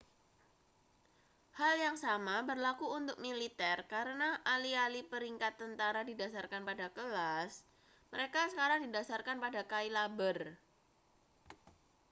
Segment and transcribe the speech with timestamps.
[1.61, 7.51] hal yang sama berlaku untuk militer karena alih-alih peringkat tentara didasarkan pada kelas
[8.13, 10.37] mereka sekarang didasarkan pada cailaber